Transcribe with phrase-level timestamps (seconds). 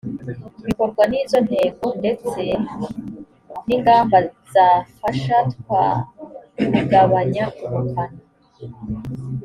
[0.65, 2.41] bikorwa ry izo ntego ndetse
[3.65, 4.17] n ingamba
[4.53, 5.85] zafasha twa
[6.75, 8.19] kugabanya ubukana